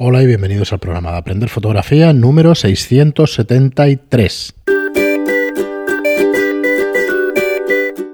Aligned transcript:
Hola 0.00 0.22
y 0.22 0.26
bienvenidos 0.26 0.72
al 0.72 0.78
programa 0.78 1.10
de 1.10 1.18
Aprender 1.18 1.48
Fotografía 1.48 2.12
número 2.12 2.54
673. 2.54 4.54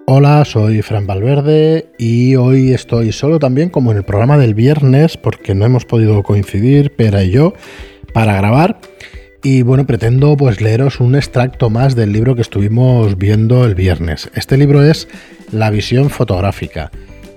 Hola, 0.07 0.47
soy 0.47 0.81
Fran 0.81 1.07
Valverde 1.07 1.91
y 1.99 2.37
hoy 2.37 2.73
estoy 2.73 3.13
solo 3.13 3.39
también 3.39 3.69
como 3.69 3.91
en 3.91 3.99
el 3.99 4.03
programa 4.03 4.39
del 4.39 4.55
viernes 4.55 5.19
porque 5.19 5.55
no 5.55 5.67
hemos 5.67 5.85
podido 5.85 6.23
coincidir, 6.23 6.97
Pera 6.97 7.23
y 7.23 7.33
yo, 7.33 7.53
para 8.15 8.35
grabar. 8.35 8.81
Y 9.43 9.61
bueno, 9.61 9.87
pretendo 9.87 10.39
pues 10.39 10.63
leeros 10.63 11.01
un 11.01 11.17
extracto 11.17 11.69
más 11.69 11.95
del 11.95 12.15
libro 12.15 12.35
que 12.35 12.41
estuvimos 12.41 13.19
viendo 13.19 13.67
el 13.67 13.75
viernes. 13.75 14.31
Este 14.35 14.57
libro 14.57 14.83
es 14.83 15.07
La 15.53 15.69
visión 15.69 16.09
fotográfica 16.09 16.91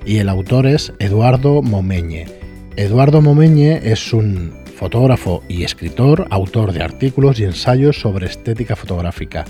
y 0.05 0.19
el 0.19 0.29
autor 0.29 0.67
es 0.67 0.93
Eduardo 0.99 1.61
Momeñe. 1.61 2.36
Eduardo 2.77 3.23
Momeñe 3.23 3.91
es 3.91 4.13
un 4.13 4.53
fotógrafo 4.75 5.41
y 5.49 5.63
escritor, 5.63 6.27
autor 6.29 6.73
de 6.73 6.83
artículos 6.83 7.39
y 7.39 7.43
ensayos 7.43 7.99
sobre 7.99 8.27
estética 8.27 8.75
fotográfica. 8.75 9.45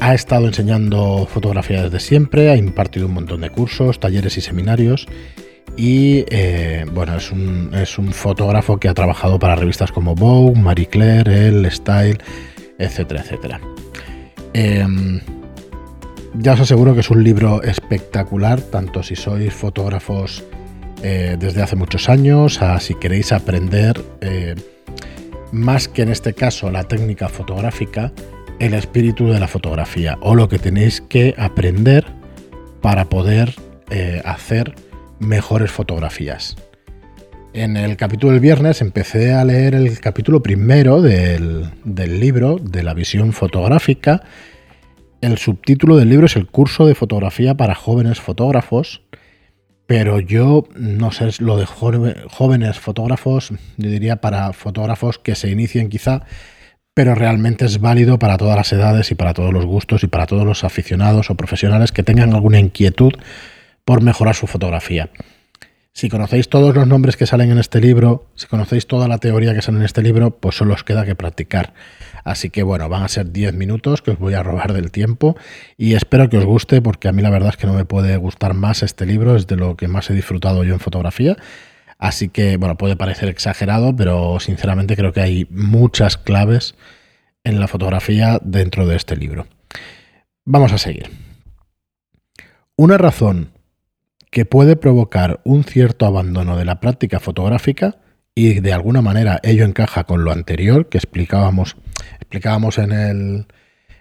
Ha 0.00 0.14
estado 0.14 0.46
enseñando 0.46 1.26
fotografía 1.26 1.82
desde 1.82 2.00
siempre, 2.00 2.48
ha 2.48 2.56
impartido 2.56 3.08
un 3.08 3.12
montón 3.12 3.42
de 3.42 3.50
cursos, 3.50 4.00
talleres 4.00 4.38
y 4.38 4.40
seminarios 4.40 5.06
y 5.76 6.24
eh, 6.30 6.86
bueno, 6.94 7.14
es 7.14 7.30
un, 7.30 7.74
es 7.74 7.98
un, 7.98 8.10
fotógrafo 8.14 8.78
que 8.80 8.88
ha 8.88 8.94
trabajado 8.94 9.38
para 9.38 9.54
revistas 9.54 9.92
como 9.92 10.14
Vogue, 10.14 10.58
Marie 10.58 10.86
Claire, 10.86 11.48
Elle, 11.48 11.70
Style, 11.70 12.18
etcétera, 12.78 13.20
etcétera. 13.20 13.60
Em, 14.54 15.20
ya 16.38 16.54
os 16.54 16.60
aseguro 16.60 16.94
que 16.94 17.00
es 17.00 17.10
un 17.10 17.22
libro 17.22 17.62
espectacular, 17.62 18.62
tanto 18.62 19.02
si 19.02 19.14
sois 19.14 19.52
fotógrafos 19.52 20.42
eh, 21.02 21.36
desde 21.38 21.62
hace 21.62 21.76
muchos 21.76 22.08
años, 22.08 22.58
si 22.80 22.94
queréis 22.94 23.32
aprender 23.32 24.02
eh, 24.20 24.56
más 25.52 25.86
que 25.86 26.02
en 26.02 26.08
este 26.08 26.34
caso 26.34 26.70
la 26.70 26.84
técnica 26.84 27.28
fotográfica, 27.28 28.12
el 28.58 28.74
espíritu 28.74 29.28
de 29.28 29.38
la 29.38 29.46
fotografía 29.46 30.18
o 30.20 30.34
lo 30.34 30.48
que 30.48 30.58
tenéis 30.58 31.00
que 31.00 31.34
aprender 31.38 32.04
para 32.82 33.08
poder 33.08 33.54
eh, 33.90 34.20
hacer 34.24 34.74
mejores 35.20 35.70
fotografías. 35.70 36.56
En 37.52 37.76
el 37.76 37.96
capítulo 37.96 38.32
del 38.32 38.40
viernes 38.40 38.80
empecé 38.80 39.32
a 39.32 39.44
leer 39.44 39.74
el 39.74 40.00
capítulo 40.00 40.42
primero 40.42 41.00
del, 41.00 41.70
del 41.84 42.18
libro 42.18 42.58
de 42.60 42.82
la 42.82 42.94
visión 42.94 43.32
fotográfica. 43.32 44.22
El 45.20 45.38
subtítulo 45.38 45.96
del 45.96 46.08
libro 46.08 46.26
es 46.26 46.36
el 46.36 46.46
curso 46.46 46.86
de 46.86 46.94
fotografía 46.94 47.54
para 47.54 47.74
jóvenes 47.74 48.20
fotógrafos 48.20 49.02
pero 49.88 50.20
yo 50.20 50.64
no 50.76 51.12
sé, 51.12 51.30
lo 51.38 51.56
de 51.56 51.64
jóvenes 51.64 52.78
fotógrafos, 52.78 53.52
yo 53.78 53.88
diría 53.88 54.16
para 54.16 54.52
fotógrafos 54.52 55.18
que 55.18 55.34
se 55.34 55.48
inicien 55.48 55.88
quizá, 55.88 56.24
pero 56.92 57.14
realmente 57.14 57.64
es 57.64 57.80
válido 57.80 58.18
para 58.18 58.36
todas 58.36 58.54
las 58.54 58.70
edades 58.70 59.10
y 59.12 59.14
para 59.14 59.32
todos 59.32 59.50
los 59.50 59.64
gustos 59.64 60.04
y 60.04 60.06
para 60.06 60.26
todos 60.26 60.44
los 60.44 60.62
aficionados 60.62 61.30
o 61.30 61.36
profesionales 61.36 61.90
que 61.90 62.02
tengan 62.02 62.34
alguna 62.34 62.58
inquietud 62.58 63.14
por 63.86 64.02
mejorar 64.02 64.34
su 64.34 64.46
fotografía. 64.46 65.08
Si 65.98 66.08
conocéis 66.08 66.48
todos 66.48 66.76
los 66.76 66.86
nombres 66.86 67.16
que 67.16 67.26
salen 67.26 67.50
en 67.50 67.58
este 67.58 67.80
libro, 67.80 68.28
si 68.36 68.46
conocéis 68.46 68.86
toda 68.86 69.08
la 69.08 69.18
teoría 69.18 69.52
que 69.52 69.62
sale 69.62 69.78
en 69.78 69.84
este 69.84 70.00
libro, 70.00 70.30
pues 70.30 70.54
solo 70.54 70.74
os 70.74 70.84
queda 70.84 71.04
que 71.04 71.16
practicar. 71.16 71.74
Así 72.22 72.50
que 72.50 72.62
bueno, 72.62 72.88
van 72.88 73.02
a 73.02 73.08
ser 73.08 73.32
10 73.32 73.54
minutos 73.54 74.00
que 74.00 74.12
os 74.12 74.18
voy 74.20 74.34
a 74.34 74.44
robar 74.44 74.74
del 74.74 74.92
tiempo 74.92 75.36
y 75.76 75.94
espero 75.94 76.28
que 76.28 76.38
os 76.38 76.44
guste 76.44 76.80
porque 76.80 77.08
a 77.08 77.12
mí 77.12 77.20
la 77.20 77.30
verdad 77.30 77.48
es 77.48 77.56
que 77.56 77.66
no 77.66 77.72
me 77.72 77.84
puede 77.84 78.16
gustar 78.16 78.54
más 78.54 78.84
este 78.84 79.06
libro, 79.06 79.34
es 79.34 79.48
de 79.48 79.56
lo 79.56 79.76
que 79.76 79.88
más 79.88 80.08
he 80.08 80.14
disfrutado 80.14 80.62
yo 80.62 80.72
en 80.72 80.78
fotografía. 80.78 81.36
Así 81.98 82.28
que 82.28 82.58
bueno, 82.58 82.76
puede 82.76 82.94
parecer 82.94 83.28
exagerado, 83.28 83.96
pero 83.96 84.38
sinceramente 84.38 84.94
creo 84.94 85.12
que 85.12 85.22
hay 85.22 85.48
muchas 85.50 86.16
claves 86.16 86.76
en 87.42 87.58
la 87.58 87.66
fotografía 87.66 88.38
dentro 88.44 88.86
de 88.86 88.94
este 88.94 89.16
libro. 89.16 89.48
Vamos 90.44 90.72
a 90.72 90.78
seguir. 90.78 91.10
Una 92.76 92.98
razón 92.98 93.57
que 94.30 94.44
puede 94.44 94.76
provocar 94.76 95.40
un 95.44 95.64
cierto 95.64 96.06
abandono 96.06 96.56
de 96.56 96.64
la 96.64 96.80
práctica 96.80 97.20
fotográfica 97.20 97.98
y 98.34 98.60
de 98.60 98.72
alguna 98.72 99.02
manera 99.02 99.40
ello 99.42 99.64
encaja 99.64 100.04
con 100.04 100.24
lo 100.24 100.32
anterior 100.32 100.88
que 100.88 100.98
explicábamos, 100.98 101.76
explicábamos 102.20 102.78
en 102.78 102.92
el, 102.92 103.46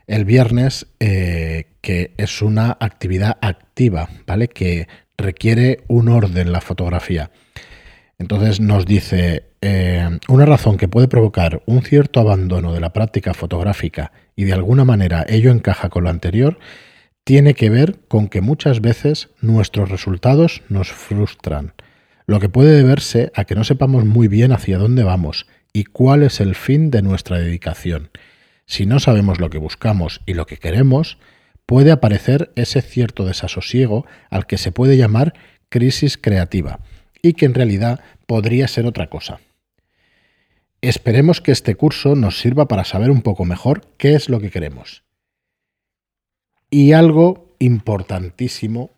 el 0.06 0.26
viernes, 0.26 0.88
eh, 1.00 1.66
que 1.82 2.14
es 2.18 2.42
una 2.42 2.78
actividad 2.80 3.38
activa, 3.42 4.10
¿vale? 4.26 4.48
Que 4.48 4.88
requiere 5.18 5.84
un 5.88 6.10
orden 6.10 6.52
la 6.52 6.62
fotografía. 6.62 7.32
Entonces 8.20 8.60
nos 8.60 8.86
dice, 8.86 9.46
eh, 9.62 10.08
una 10.28 10.46
razón 10.46 10.78
que 10.78 10.88
puede 10.88 11.08
provocar 11.08 11.62
un 11.66 11.82
cierto 11.82 12.20
abandono 12.20 12.74
de 12.74 12.80
la 12.80 12.94
práctica 12.94 13.34
fotográfica 13.34 14.12
y 14.36 14.44
de 14.44 14.54
alguna 14.54 14.86
manera 14.86 15.26
ello 15.28 15.52
encaja 15.52 15.90
con 15.90 16.04
lo 16.04 16.10
anterior 16.10 16.60
tiene 17.28 17.56
que 17.56 17.70
ver 17.70 18.00
con 18.08 18.30
que 18.30 18.40
muchas 18.40 18.80
veces 18.80 19.32
nuestros 19.42 19.90
resultados 19.90 20.62
nos 20.70 20.94
frustran, 20.94 21.74
lo 22.26 22.40
que 22.40 22.48
puede 22.48 22.72
deberse 22.72 23.34
a 23.36 23.44
que 23.44 23.54
no 23.54 23.66
sepamos 23.66 24.06
muy 24.06 24.30
bien 24.30 24.54
hacia 24.54 24.78
dónde 24.78 25.04
vamos 25.04 25.46
y 25.74 25.84
cuál 25.84 26.24
es 26.24 26.40
el 26.40 26.56
fin 26.56 26.90
de 26.90 27.02
nuestra 27.02 27.38
dedicación. 27.38 28.12
Si 28.66 28.86
no 28.86 29.02
sabemos 29.02 29.42
lo 29.42 29.50
que 29.50 29.58
buscamos 29.58 30.22
y 30.26 30.36
lo 30.36 30.46
que 30.46 30.56
queremos, 30.56 31.18
puede 31.66 31.92
aparecer 31.92 32.54
ese 32.56 32.82
cierto 32.82 33.26
desasosiego 33.26 34.06
al 34.30 34.48
que 34.48 34.58
se 34.58 34.72
puede 34.72 34.96
llamar 34.96 35.34
crisis 35.68 36.18
creativa 36.18 36.80
y 37.22 37.34
que 37.34 37.46
en 37.46 37.56
realidad 37.56 38.00
podría 38.26 38.70
ser 38.70 38.86
otra 38.86 39.10
cosa. 39.10 39.42
Esperemos 40.80 41.42
que 41.42 41.52
este 41.52 41.76
curso 41.76 42.16
nos 42.16 42.40
sirva 42.40 42.70
para 42.70 42.86
saber 42.86 43.12
un 43.12 43.22
poco 43.22 43.44
mejor 43.44 43.82
qué 43.98 44.14
es 44.14 44.30
lo 44.30 44.40
que 44.40 44.50
queremos 44.50 45.06
y 46.70 46.94
algo 46.94 47.56
importantísimo, 47.60 48.92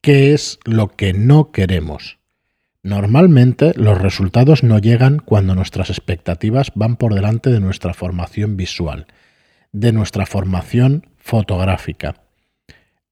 ¿qué 0.00 0.32
es 0.32 0.58
lo 0.64 0.88
que 0.88 1.12
no 1.12 1.52
queremos? 1.52 2.18
Normalmente 2.82 3.72
los 3.76 4.00
resultados 4.00 4.64
no 4.64 4.78
llegan 4.78 5.18
cuando 5.18 5.54
nuestras 5.54 5.90
expectativas 5.90 6.72
van 6.74 6.96
por 6.96 7.14
delante 7.14 7.50
de 7.50 7.60
nuestra 7.60 7.94
formación 7.94 8.56
visual, 8.56 9.06
de 9.70 9.92
nuestra 9.92 10.26
formación 10.26 11.06
fotográfica. 11.16 12.16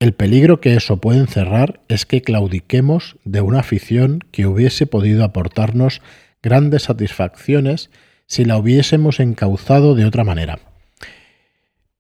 El 0.00 0.14
peligro 0.14 0.60
que 0.60 0.74
eso 0.74 0.96
puede 0.96 1.20
encerrar 1.20 1.80
es 1.88 2.06
que 2.06 2.22
claudiquemos 2.22 3.16
de 3.24 3.42
una 3.42 3.60
afición 3.60 4.20
que 4.32 4.46
hubiese 4.46 4.86
podido 4.86 5.24
aportarnos 5.24 6.00
grandes 6.42 6.84
satisfacciones 6.84 7.90
si 8.26 8.44
la 8.44 8.56
hubiésemos 8.56 9.20
encauzado 9.20 9.94
de 9.94 10.06
otra 10.06 10.24
manera. 10.24 10.58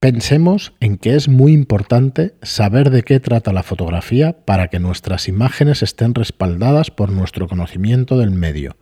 Pensemos 0.00 0.72
en 0.80 0.96
que 0.96 1.14
es 1.14 1.28
muy 1.28 1.52
importante 1.52 2.34
saber 2.40 2.88
de 2.88 3.02
qué 3.02 3.20
trata 3.20 3.52
la 3.52 3.62
fotografía 3.62 4.46
para 4.46 4.68
que 4.68 4.78
nuestras 4.78 5.28
imágenes 5.28 5.82
estén 5.82 6.14
respaldadas 6.14 6.90
por 6.90 7.12
nuestro 7.12 7.48
conocimiento 7.48 8.16
del 8.16 8.30
medio. 8.30 8.78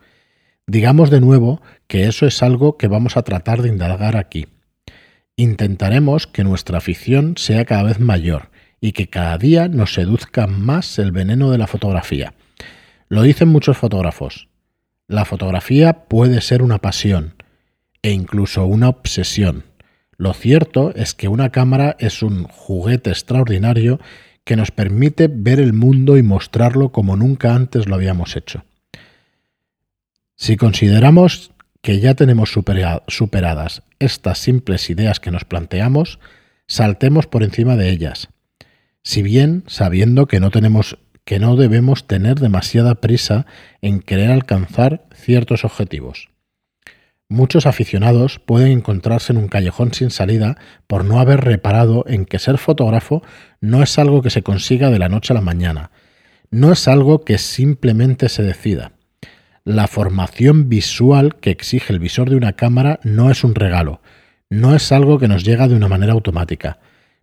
Digamos 0.65 1.09
de 1.09 1.19
nuevo 1.19 1.61
que 1.87 2.05
eso 2.05 2.25
es 2.25 2.41
algo 2.41 2.77
que 2.77 2.87
vamos 2.87 3.17
a 3.17 3.23
tratar 3.23 3.61
de 3.61 3.67
indagar 3.67 4.15
aquí. 4.15 4.47
Intentaremos 5.35 6.25
que 6.25 6.45
nuestra 6.45 6.77
afición 6.77 7.33
sea 7.35 7.65
cada 7.65 7.83
vez 7.83 7.99
mayor 7.99 8.49
y 8.79 8.93
que 8.93 9.09
cada 9.09 9.37
día 9.37 9.67
nos 9.67 9.95
seduzca 9.95 10.47
más 10.47 10.99
el 10.99 11.11
veneno 11.11 11.51
de 11.51 11.57
la 11.57 11.67
fotografía. 11.67 12.33
Lo 13.09 13.23
dicen 13.23 13.49
muchos 13.49 13.77
fotógrafos. 13.77 14.47
La 15.05 15.25
fotografía 15.25 16.05
puede 16.05 16.39
ser 16.39 16.61
una 16.61 16.77
pasión 16.77 17.43
e 18.03 18.11
incluso 18.11 18.65
una 18.65 18.87
obsesión 18.87 19.65
lo 20.19 20.33
cierto 20.33 20.93
es 20.95 21.13
que 21.13 21.29
una 21.29 21.49
cámara 21.49 21.95
es 21.97 22.21
un 22.23 22.43
juguete 22.43 23.09
extraordinario 23.09 24.01
que 24.43 24.57
nos 24.57 24.69
permite 24.69 25.29
ver 25.31 25.61
el 25.61 25.71
mundo 25.71 26.17
y 26.17 26.23
mostrarlo 26.23 26.91
como 26.91 27.15
nunca 27.15 27.55
antes 27.55 27.87
lo 27.87 27.95
habíamos 27.95 28.35
hecho. 28.35 28.65
Si 30.35 30.57
consideramos 30.57 31.51
que 31.81 32.01
ya 32.01 32.15
tenemos 32.15 32.51
superadas 33.07 33.83
estas 33.99 34.39
simples 34.39 34.89
ideas 34.89 35.21
que 35.21 35.31
nos 35.31 35.45
planteamos, 35.45 36.19
saltemos 36.67 37.25
por 37.25 37.41
encima 37.41 37.77
de 37.77 37.89
ellas. 37.89 38.27
Si 39.01 39.23
bien 39.23 39.63
sabiendo 39.67 40.27
que 40.27 40.41
no 40.41 40.51
tenemos 40.51 40.97
que 41.23 41.39
no 41.39 41.55
debemos 41.55 42.07
tener 42.07 42.39
demasiada 42.39 42.95
prisa 42.95 43.45
en 43.81 44.01
querer 44.01 44.31
alcanzar 44.31 45.05
ciertos 45.13 45.63
objetivos. 45.63 46.28
Muchos 47.31 47.67
aficionados 47.67 48.39
pueden 48.39 48.71
encontrarse 48.71 49.33
en 49.33 49.37
un 49.37 49.49
callejón 49.49 49.93
sin 49.93 50.09
salida 50.09 50.57
por 50.87 51.05
no 51.05 51.19
haber 51.19 51.41
reparado 51.41 52.03
en 52.07 52.25
que 52.25 52.39
ser 52.39 52.57
fotógrafo 52.57 53.21
no 53.61 53.83
es 53.83 53.99
algo 53.99 54.23
que 54.23 54.31
se 54.31 54.41
consiga 54.41 54.89
de 54.89 54.97
la 54.97 55.09
noche 55.09 55.31
a 55.31 55.35
la 55.35 55.41
mañana, 55.41 55.91
no 56.49 56.71
es 56.71 56.87
algo 56.87 57.23
que 57.23 57.37
simplemente 57.37 58.29
se 58.29 58.41
decida. 58.41 58.93
La 59.63 59.85
formación 59.85 60.69
visual 60.69 61.35
que 61.35 61.51
exige 61.51 61.93
el 61.93 61.99
visor 61.99 62.31
de 62.31 62.35
una 62.35 62.53
cámara 62.53 62.99
no 63.03 63.29
es 63.29 63.43
un 63.43 63.53
regalo, 63.53 64.01
no 64.49 64.75
es 64.75 64.91
algo 64.91 65.19
que 65.19 65.27
nos 65.27 65.43
llega 65.43 65.67
de 65.67 65.75
una 65.75 65.87
manera 65.87 66.13
automática, 66.13 66.79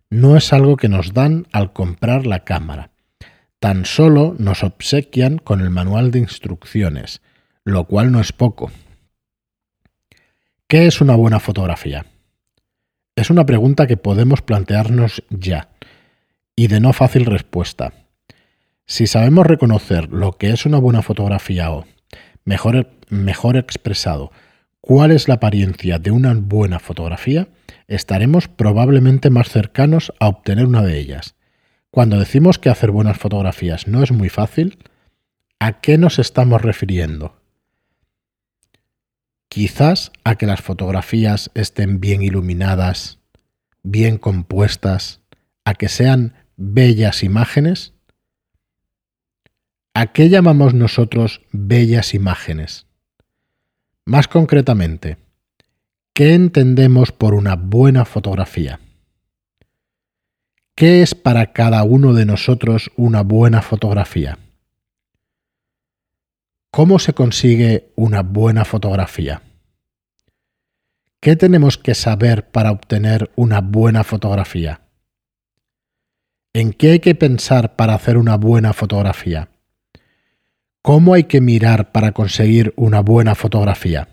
no 0.09 0.37
es 0.37 0.53
algo 0.53 0.77
que 0.77 0.87
nos 0.87 1.13
dan 1.13 1.47
al 1.51 1.73
comprar 1.73 2.25
la 2.25 2.45
cámara. 2.45 2.91
Tan 3.59 3.83
solo 3.83 4.37
nos 4.39 4.63
obsequian 4.63 5.37
con 5.37 5.59
el 5.59 5.69
manual 5.69 6.11
de 6.11 6.19
instrucciones, 6.19 7.21
lo 7.65 7.83
cual 7.87 8.13
no 8.13 8.21
es 8.21 8.31
poco. 8.31 8.71
¿Qué 10.69 10.85
es 10.85 10.99
una 10.99 11.15
buena 11.15 11.39
fotografía? 11.39 12.05
Es 13.15 13.29
una 13.29 13.45
pregunta 13.45 13.87
que 13.87 13.95
podemos 13.95 14.41
plantearnos 14.41 15.23
ya, 15.29 15.69
y 16.57 16.67
de 16.67 16.81
no 16.81 16.91
fácil 16.91 17.25
respuesta. 17.25 17.93
Si 18.85 19.07
sabemos 19.07 19.47
reconocer 19.47 20.11
lo 20.11 20.33
que 20.33 20.49
es 20.49 20.65
una 20.65 20.77
buena 20.77 21.03
fotografía 21.03 21.71
o, 21.71 21.85
mejor, 22.43 23.55
expresado, 23.55 24.33
cuál 24.81 25.11
es 25.11 25.29
la 25.29 25.35
apariencia 25.35 25.99
de 25.99 26.11
una 26.11 26.33
buena 26.33 26.79
fotografía, 26.79 27.47
estaremos 27.87 28.49
probablemente 28.49 29.29
más 29.29 29.47
cercanos 29.47 30.11
a 30.19 30.27
obtener 30.27 30.65
una 30.65 30.81
de 30.81 30.99
ellas. 30.99 31.35
Cuando 31.91 32.19
decimos 32.19 32.59
que 32.59 32.67
hacer 32.67 32.91
buenas 32.91 33.17
fotografías 33.17 33.87
no 33.87 34.03
es 34.03 34.11
muy 34.11 34.27
fácil, 34.27 34.79
¿a 35.59 35.79
qué 35.79 35.97
nos 35.97 36.19
estamos 36.19 36.61
refiriendo? 36.61 37.36
Quizás 39.57 40.11
a 40.23 40.35
que 40.35 40.45
las 40.45 40.61
fotografías 40.61 41.49
estén 41.55 41.99
bien 41.99 42.21
iluminadas, 42.21 43.17
bien 43.81 44.19
compuestas, 44.19 45.21
a 45.65 45.73
que 45.73 45.89
sean 45.89 46.35
bellas 46.57 47.23
imágenes. 47.23 47.95
¿A 49.95 50.13
qué 50.13 50.29
llamamos 50.29 50.75
nosotros 50.75 51.41
bellas 51.51 52.13
imágenes? 52.13 52.85
Más 54.05 54.27
concretamente, 54.27 55.17
¿qué 56.13 56.35
entendemos 56.35 57.11
por 57.11 57.33
una 57.33 57.55
buena 57.55 58.05
fotografía? 58.05 58.79
¿Qué 60.75 61.01
es 61.01 61.15
para 61.15 61.51
cada 61.51 61.81
uno 61.81 62.13
de 62.13 62.27
nosotros 62.27 62.91
una 62.95 63.23
buena 63.23 63.63
fotografía? 63.63 64.37
¿Cómo 66.69 66.99
se 66.99 67.13
consigue 67.13 67.91
una 67.95 68.21
buena 68.21 68.63
fotografía? 68.63 69.41
¿Qué 71.19 71.35
tenemos 71.35 71.79
que 71.79 71.95
saber 71.95 72.51
para 72.51 72.71
obtener 72.71 73.31
una 73.35 73.61
buena 73.61 74.03
fotografía? 74.03 74.81
¿En 76.53 76.73
qué 76.73 76.91
hay 76.91 76.99
que 76.99 77.15
pensar 77.15 77.75
para 77.75 77.95
hacer 77.95 78.17
una 78.17 78.37
buena 78.37 78.71
fotografía? 78.71 79.49
¿Cómo 80.83 81.15
hay 81.15 81.23
que 81.23 81.41
mirar 81.41 81.91
para 81.91 82.11
conseguir 82.11 82.71
una 82.75 83.01
buena 83.01 83.33
fotografía? 83.33 84.09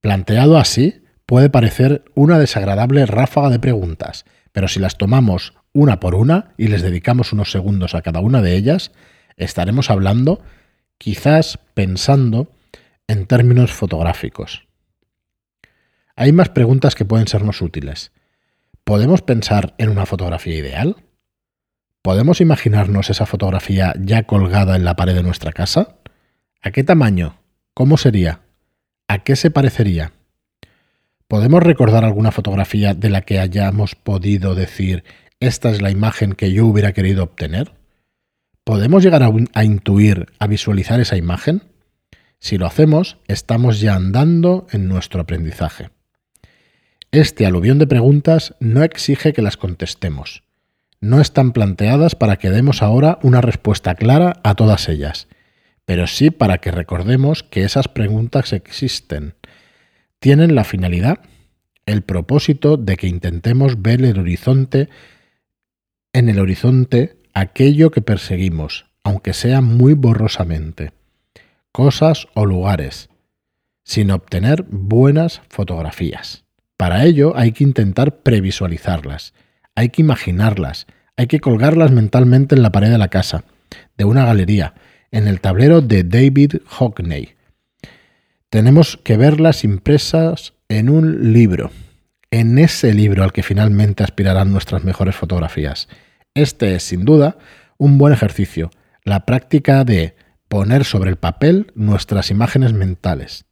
Planteado 0.00 0.56
así, 0.56 1.04
puede 1.26 1.50
parecer 1.50 2.04
una 2.14 2.38
desagradable 2.38 3.04
ráfaga 3.04 3.50
de 3.50 3.60
preguntas, 3.60 4.24
pero 4.52 4.68
si 4.68 4.80
las 4.80 4.96
tomamos 4.96 5.52
una 5.74 6.00
por 6.00 6.14
una 6.14 6.54
y 6.56 6.68
les 6.68 6.80
dedicamos 6.80 7.34
unos 7.34 7.50
segundos 7.50 7.94
a 7.94 8.00
cada 8.00 8.20
una 8.20 8.40
de 8.40 8.56
ellas, 8.56 8.90
estaremos 9.36 9.90
hablando, 9.90 10.40
quizás 10.96 11.58
pensando, 11.74 12.50
en 13.06 13.26
términos 13.26 13.72
fotográficos. 13.72 14.65
Hay 16.18 16.32
más 16.32 16.48
preguntas 16.48 16.94
que 16.94 17.04
pueden 17.04 17.28
sernos 17.28 17.60
útiles. 17.60 18.10
¿Podemos 18.84 19.20
pensar 19.20 19.74
en 19.76 19.90
una 19.90 20.06
fotografía 20.06 20.56
ideal? 20.56 20.96
¿Podemos 22.00 22.40
imaginarnos 22.40 23.10
esa 23.10 23.26
fotografía 23.26 23.92
ya 24.00 24.22
colgada 24.22 24.76
en 24.76 24.84
la 24.84 24.96
pared 24.96 25.14
de 25.14 25.22
nuestra 25.22 25.52
casa? 25.52 25.98
¿A 26.62 26.70
qué 26.70 26.84
tamaño? 26.84 27.36
¿Cómo 27.74 27.98
sería? 27.98 28.40
¿A 29.08 29.24
qué 29.24 29.36
se 29.36 29.50
parecería? 29.50 30.12
¿Podemos 31.28 31.62
recordar 31.62 32.04
alguna 32.04 32.32
fotografía 32.32 32.94
de 32.94 33.10
la 33.10 33.20
que 33.20 33.38
hayamos 33.38 33.94
podido 33.94 34.54
decir 34.54 35.04
esta 35.38 35.68
es 35.68 35.82
la 35.82 35.90
imagen 35.90 36.32
que 36.32 36.50
yo 36.50 36.64
hubiera 36.64 36.92
querido 36.92 37.24
obtener? 37.24 37.72
¿Podemos 38.64 39.02
llegar 39.02 39.22
a, 39.22 39.30
a, 39.52 39.64
intuir, 39.64 40.32
a 40.38 40.46
visualizar 40.46 40.98
esa 40.98 41.16
imagen? 41.18 41.64
Si 42.38 42.56
lo 42.56 42.66
hacemos, 42.66 43.18
estamos 43.28 43.80
ya 43.80 43.96
andando 43.96 44.66
en 44.70 44.88
nuestro 44.88 45.20
aprendizaje. 45.20 45.90
Este 47.16 47.46
aluvión 47.46 47.78
de 47.78 47.86
preguntas 47.86 48.54
no 48.60 48.82
exige 48.82 49.32
que 49.32 49.40
las 49.40 49.56
contestemos. 49.56 50.42
No 51.00 51.18
están 51.18 51.52
planteadas 51.52 52.14
para 52.14 52.36
que 52.36 52.50
demos 52.50 52.82
ahora 52.82 53.18
una 53.22 53.40
respuesta 53.40 53.94
clara 53.94 54.38
a 54.44 54.54
todas 54.54 54.86
ellas, 54.90 55.26
pero 55.86 56.08
sí 56.08 56.30
para 56.30 56.58
que 56.58 56.70
recordemos 56.70 57.42
que 57.42 57.64
esas 57.64 57.88
preguntas 57.88 58.52
existen. 58.52 59.32
Tienen 60.18 60.54
la 60.54 60.64
finalidad, 60.64 61.20
el 61.86 62.02
propósito 62.02 62.76
de 62.76 62.98
que 62.98 63.06
intentemos 63.06 63.80
ver 63.80 64.04
el 64.04 64.18
horizonte, 64.18 64.90
en 66.12 66.28
el 66.28 66.38
horizonte 66.38 67.16
aquello 67.32 67.90
que 67.90 68.02
perseguimos, 68.02 68.90
aunque 69.04 69.32
sea 69.32 69.62
muy 69.62 69.94
borrosamente, 69.94 70.92
cosas 71.72 72.28
o 72.34 72.44
lugares, 72.44 73.08
sin 73.84 74.10
obtener 74.10 74.64
buenas 74.68 75.40
fotografías. 75.48 76.45
Para 76.76 77.04
ello 77.04 77.36
hay 77.36 77.52
que 77.52 77.64
intentar 77.64 78.18
previsualizarlas, 78.18 79.32
hay 79.74 79.88
que 79.88 80.02
imaginarlas, 80.02 80.86
hay 81.16 81.26
que 81.26 81.40
colgarlas 81.40 81.90
mentalmente 81.90 82.54
en 82.54 82.62
la 82.62 82.72
pared 82.72 82.90
de 82.90 82.98
la 82.98 83.08
casa, 83.08 83.44
de 83.96 84.04
una 84.04 84.26
galería, 84.26 84.74
en 85.10 85.26
el 85.26 85.40
tablero 85.40 85.80
de 85.80 86.04
David 86.04 86.56
Hockney. 86.66 87.34
Tenemos 88.50 88.98
que 89.02 89.16
verlas 89.16 89.64
impresas 89.64 90.52
en 90.68 90.90
un 90.90 91.32
libro, 91.32 91.70
en 92.30 92.58
ese 92.58 92.92
libro 92.92 93.24
al 93.24 93.32
que 93.32 93.42
finalmente 93.42 94.04
aspirarán 94.04 94.52
nuestras 94.52 94.84
mejores 94.84 95.16
fotografías. 95.16 95.88
Este 96.34 96.74
es, 96.74 96.82
sin 96.82 97.04
duda, 97.04 97.38
un 97.78 97.96
buen 97.96 98.12
ejercicio, 98.12 98.70
la 99.04 99.24
práctica 99.24 99.84
de 99.84 100.16
poner 100.48 100.84
sobre 100.84 101.10
el 101.10 101.16
papel 101.16 101.72
nuestras 101.74 102.30
imágenes 102.30 102.72
mentales. 102.72 103.46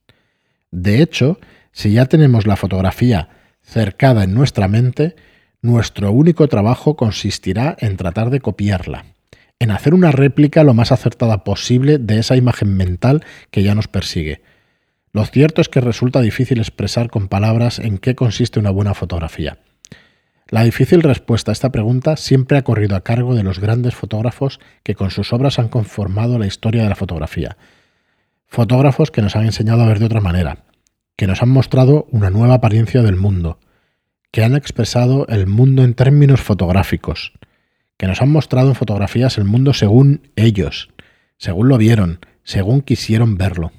De 0.70 1.00
hecho, 1.00 1.38
si 1.74 1.92
ya 1.92 2.06
tenemos 2.06 2.46
la 2.46 2.56
fotografía 2.56 3.28
cercada 3.60 4.24
en 4.24 4.32
nuestra 4.32 4.68
mente, 4.68 5.16
nuestro 5.60 6.12
único 6.12 6.46
trabajo 6.46 6.96
consistirá 6.96 7.76
en 7.80 7.96
tratar 7.96 8.30
de 8.30 8.40
copiarla, 8.40 9.06
en 9.58 9.72
hacer 9.72 9.92
una 9.92 10.12
réplica 10.12 10.62
lo 10.62 10.72
más 10.72 10.92
acertada 10.92 11.42
posible 11.42 11.98
de 11.98 12.20
esa 12.20 12.36
imagen 12.36 12.76
mental 12.76 13.24
que 13.50 13.64
ya 13.64 13.74
nos 13.74 13.88
persigue. 13.88 14.40
Lo 15.12 15.24
cierto 15.24 15.60
es 15.60 15.68
que 15.68 15.80
resulta 15.80 16.20
difícil 16.20 16.58
expresar 16.58 17.10
con 17.10 17.26
palabras 17.28 17.80
en 17.80 17.98
qué 17.98 18.14
consiste 18.14 18.60
una 18.60 18.70
buena 18.70 18.94
fotografía. 18.94 19.58
La 20.48 20.62
difícil 20.62 21.02
respuesta 21.02 21.50
a 21.50 21.54
esta 21.54 21.72
pregunta 21.72 22.16
siempre 22.16 22.56
ha 22.56 22.62
corrido 22.62 22.94
a 22.94 23.02
cargo 23.02 23.34
de 23.34 23.42
los 23.42 23.58
grandes 23.58 23.94
fotógrafos 23.94 24.60
que 24.84 24.94
con 24.94 25.10
sus 25.10 25.32
obras 25.32 25.58
han 25.58 25.68
conformado 25.68 26.38
la 26.38 26.46
historia 26.46 26.84
de 26.84 26.88
la 26.88 26.94
fotografía. 26.94 27.56
Fotógrafos 28.46 29.10
que 29.10 29.22
nos 29.22 29.34
han 29.34 29.46
enseñado 29.46 29.82
a 29.82 29.86
ver 29.86 29.98
de 29.98 30.06
otra 30.06 30.20
manera, 30.20 30.58
que 31.16 31.26
nos 31.26 31.42
han 31.42 31.50
mostrado 31.50 32.06
una 32.10 32.30
nueva 32.30 32.54
apariencia 32.54 33.02
del 33.02 33.16
mundo, 33.16 33.60
que 34.30 34.42
han 34.42 34.56
expresado 34.56 35.26
el 35.28 35.46
mundo 35.46 35.84
en 35.84 35.94
términos 35.94 36.40
fotográficos, 36.40 37.32
que 37.96 38.06
nos 38.06 38.20
han 38.20 38.30
mostrado 38.30 38.70
en 38.70 38.74
fotografías 38.74 39.38
el 39.38 39.44
mundo 39.44 39.72
según 39.72 40.30
ellos, 40.36 40.90
según 41.38 41.68
lo 41.68 41.78
vieron, 41.78 42.20
según 42.42 42.82
quisieron 42.82 43.36
verlo 43.36 43.72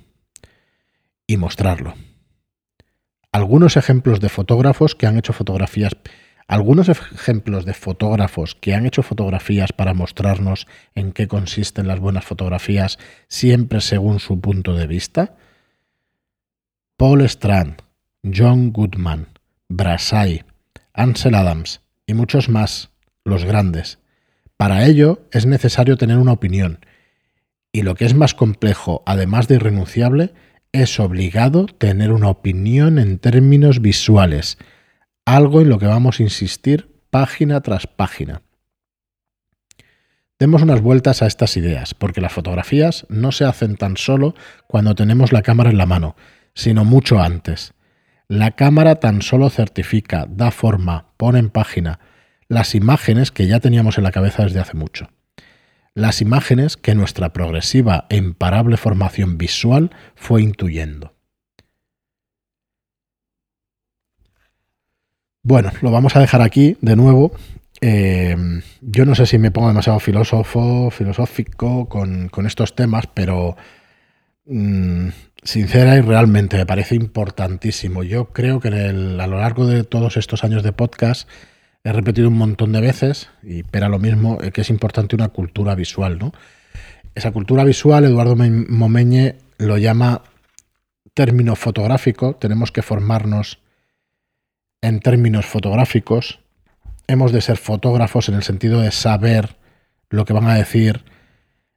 y 1.27 1.38
mostrarlo. 1.38 1.96
Algunos 3.32 3.75
ejemplos 3.75 4.22
de 4.22 4.30
fotógrafos 4.30 4.96
que 4.96 5.08
han 5.08 5.18
hecho 5.18 5.34
fotografías, 5.34 5.98
algunos 6.48 6.88
ejemplos 6.88 7.65
de 7.65 7.74
fotógrafos 7.74 8.56
que 8.56 8.74
han 8.74 8.86
hecho 8.86 9.04
fotografías 9.04 9.74
para 9.74 9.94
mostrarnos 9.94 10.68
en 10.94 11.12
qué 11.12 11.27
consisten 11.27 11.88
las 11.88 12.00
buenas 12.00 12.24
fotografías 12.24 12.98
siempre 13.27 13.82
según 13.82 14.20
su 14.20 14.39
punto 14.39 14.74
de 14.74 14.88
vista, 14.88 15.36
Paul 16.98 17.24
Strand, 17.24 17.82
John 18.24 18.72
Goodman, 18.72 19.28
Brassai, 19.68 20.46
Ansel 20.94 21.36
Adams 21.36 21.82
y 22.08 22.14
muchos 22.14 22.48
más, 22.48 22.90
los 23.25 23.44
grandes. 23.44 24.00
Para 24.56 24.86
ello 24.86 25.28
es 25.34 25.46
necesario 25.46 25.98
tener 25.98 26.20
una 26.20 26.32
opinión, 26.32 26.80
y 27.74 27.82
lo 27.82 27.96
que 27.96 28.06
es 28.06 28.14
más 28.14 28.34
complejo, 28.34 29.04
además 29.06 29.50
de 29.50 29.56
irrenunciable, 29.56 30.34
es 30.72 30.98
obligado 31.02 31.66
tener 31.66 32.14
una 32.14 32.30
opinión 32.30 32.98
en 32.98 33.20
términos 33.20 33.82
visuales, 33.82 34.58
algo 35.25 35.60
en 35.60 35.68
lo 35.68 35.80
que 35.80 35.88
vamos 35.88 36.22
a 36.22 36.24
insistir 36.24 36.96
página 37.10 37.60
tras 37.60 37.88
página. 37.88 38.42
Demos 40.40 40.62
unas 40.62 40.80
vueltas 40.80 41.22
a 41.22 41.28
estas 41.28 41.58
ideas, 41.58 41.94
porque 41.94 42.22
las 42.22 42.32
fotografías 42.32 43.06
no 43.10 43.34
se 43.34 43.44
hacen 43.44 43.75
tan 43.75 43.98
solo 43.98 44.34
cuando 44.68 44.96
tenemos 44.96 45.34
la 45.34 45.42
cámara 45.42 45.72
en 45.72 45.78
la 45.78 45.86
mano, 45.86 46.16
sino 46.56 46.86
mucho 46.86 47.20
antes. 47.20 47.74
La 48.28 48.52
cámara 48.52 48.96
tan 48.96 49.22
solo 49.22 49.52
certifica, 49.52 50.26
da 50.28 50.50
forma, 50.50 51.10
pone 51.18 51.38
en 51.38 51.52
página 51.52 52.00
las 52.48 52.74
imágenes 52.74 53.32
que 53.32 53.46
ya 53.46 53.60
teníamos 53.60 53.98
en 53.98 54.04
la 54.04 54.12
cabeza 54.12 54.44
desde 54.44 54.60
hace 54.60 54.76
mucho. 54.76 55.10
Las 55.94 56.22
imágenes 56.22 56.76
que 56.76 56.96
nuestra 56.96 57.34
progresiva 57.34 58.06
e 58.10 58.18
imparable 58.18 58.78
formación 58.78 59.38
visual 59.38 59.92
fue 60.16 60.42
intuyendo. 60.42 61.14
Bueno, 65.44 65.72
lo 65.82 65.92
vamos 65.92 66.16
a 66.16 66.20
dejar 66.20 66.42
aquí 66.42 66.78
de 66.82 66.96
nuevo. 66.96 67.32
Eh, 67.80 68.36
yo 68.82 69.06
no 69.06 69.14
sé 69.14 69.26
si 69.28 69.38
me 69.38 69.52
pongo 69.52 69.68
demasiado 69.68 70.00
filósofo, 70.00 70.90
filosófico 70.90 71.88
con, 71.88 72.30
con 72.30 72.48
estos 72.48 72.76
temas, 72.76 73.06
pero 73.14 73.56
mm, 74.48 75.10
sincera 75.46 75.96
y 75.96 76.02
realmente 76.02 76.58
me 76.58 76.66
parece 76.66 76.96
importantísimo. 76.96 78.04
Yo 78.04 78.25
creo 78.34 78.60
que 78.60 78.68
a 78.68 79.28
lo 79.28 79.38
largo 79.38 79.66
de 79.66 79.84
todos 79.84 80.18
estos 80.18 80.44
años 80.44 80.64
de 80.64 80.74
podcast 80.74 81.30
he 81.84 81.94
repetido 81.94 82.28
un 82.28 82.38
montón 82.38 82.72
de 82.72 82.82
veces, 82.82 83.30
y 83.44 83.64
pero 83.64 83.88
lo 83.88 84.00
mismo, 84.00 84.40
eh, 84.42 84.52
que 84.52 84.62
es 84.62 84.70
importante 84.70 85.16
una 85.16 85.30
cultura 85.30 85.75
visual, 85.75 86.18
¿no? 86.18 86.34
Esa 87.14 87.32
cultura 87.32 87.64
visual, 87.64 88.04
Eduardo 88.04 88.36
Momeñe 88.36 89.36
lo 89.58 89.78
llama 89.78 90.24
término 91.14 91.56
fotográfico, 91.56 92.36
tenemos 92.36 92.72
que 92.72 92.82
formarnos 92.82 93.60
en 94.82 95.00
términos 95.00 95.46
fotográficos, 95.46 96.40
hemos 97.08 97.32
de 97.32 97.42
ser 97.42 97.58
fotógrafos 97.58 98.28
en 98.30 98.36
el 98.36 98.44
sentido 98.44 98.82
de 98.82 98.92
saber 98.92 99.56
lo 100.10 100.25
que 100.25 100.34
van 100.34 100.48
a 100.48 100.56
decir 100.56 101.06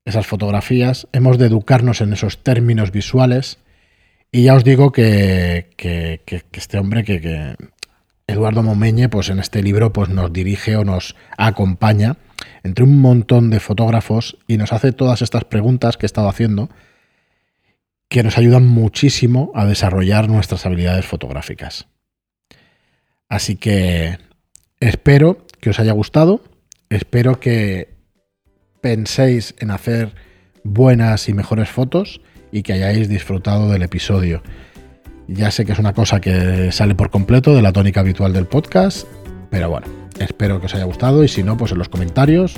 esas 0.08 0.26
fotografías, 0.26 1.06
hemos 1.12 1.36
de 1.36 1.46
educarnos 1.46 2.00
en 2.00 2.14
esos 2.14 2.42
términos 2.42 2.92
visuales 2.92 3.58
y 4.32 4.44
ya 4.44 4.54
os 4.54 4.64
digo 4.64 4.90
que, 4.90 5.70
este 6.52 6.78
hombre, 6.78 7.04
que, 7.04 7.56
Eduardo 8.26 8.62
Momeñe, 8.62 9.10
pues 9.10 9.28
en 9.28 9.38
este 9.38 9.62
libro 9.62 9.92
pues 9.92 10.08
nos 10.08 10.32
dirige 10.32 10.76
o 10.76 10.84
nos 10.84 11.14
acompaña 11.36 12.16
entre 12.62 12.84
un 12.84 13.00
montón 13.00 13.50
de 13.50 13.60
fotógrafos 13.60 14.38
y 14.46 14.56
nos 14.56 14.72
hace 14.72 14.92
todas 14.92 15.20
estas 15.20 15.44
preguntas 15.44 15.96
que 15.96 16.06
he 16.06 16.08
estado 16.08 16.28
haciendo 16.28 16.70
que 18.08 18.22
nos 18.22 18.38
ayudan 18.38 18.66
muchísimo 18.66 19.52
a 19.54 19.66
desarrollar 19.66 20.30
nuestras 20.30 20.64
habilidades 20.64 21.04
fotográficas. 21.04 21.86
Así 23.28 23.56
que 23.56 24.18
espero 24.80 25.46
que 25.60 25.68
os 25.70 25.80
haya 25.80 25.92
gustado, 25.92 26.42
espero 26.88 27.40
que 27.40 27.97
penséis 28.80 29.54
en 29.58 29.70
hacer 29.70 30.14
buenas 30.64 31.28
y 31.28 31.35
mejores 31.35 31.68
fotos 31.68 32.20
y 32.52 32.62
que 32.62 32.75
hayáis 32.75 33.08
disfrutado 33.08 33.70
del 33.70 33.82
episodio. 33.82 34.42
Ya 35.26 35.50
sé 35.50 35.66
que 35.66 35.73
es 35.73 35.78
una 35.78 35.92
cosa 35.92 36.20
que 36.20 36.73
sale 36.73 36.94
por 36.94 37.11
completo 37.11 37.54
de 37.54 37.62
la 37.62 37.73
tónica 37.73 38.00
habitual 38.00 38.32
del 38.32 38.47
podcast, 38.47 39.06
pero 39.50 39.68
bueno, 39.68 39.87
espero 40.18 40.61
que 40.61 40.66
os 40.66 40.75
haya 40.75 40.85
gustado 40.85 41.23
y 41.23 41.28
si 41.28 41.42
no, 41.42 41.56
pues 41.56 41.73
en 41.73 41.78
los 41.78 41.88
comentarios 41.88 42.56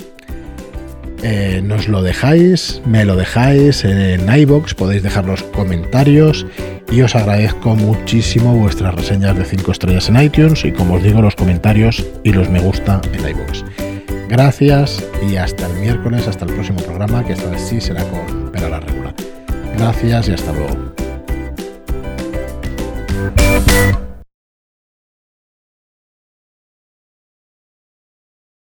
eh, 1.23 1.61
nos 1.63 1.87
lo 1.87 2.01
dejáis, 2.01 2.81
me 2.85 3.05
lo 3.05 3.15
dejáis 3.15 3.83
en 3.83 4.33
iBox, 4.33 4.73
podéis 4.73 5.03
dejar 5.03 5.25
los 5.25 5.43
comentarios 5.43 6.47
y 6.91 7.01
os 7.01 7.15
agradezco 7.15 7.75
muchísimo 7.75 8.55
vuestras 8.55 8.95
reseñas 8.95 9.37
de 9.37 9.45
5 9.45 9.71
estrellas 9.71 10.09
en 10.09 10.21
iTunes 10.21 10.65
y 10.65 10.71
como 10.71 10.95
os 10.95 11.03
digo 11.03 11.21
los 11.21 11.35
comentarios 11.35 12.05
y 12.23 12.31
los 12.31 12.49
me 12.49 12.59
gusta 12.59 13.01
en 13.13 13.29
iBox. 13.29 13.63
Gracias 14.31 15.03
y 15.29 15.35
hasta 15.35 15.67
el 15.67 15.73
miércoles, 15.73 16.25
hasta 16.25 16.45
el 16.45 16.53
próximo 16.53 16.79
programa, 16.79 17.21
que 17.21 17.33
esta 17.33 17.49
vez 17.49 17.67
sí 17.67 17.81
será 17.81 18.01
con 18.05 18.49
la 18.53 18.79
regular. 18.79 19.13
Gracias 19.77 20.29
y 20.29 20.31
hasta 20.31 20.53
luego. 20.53 20.93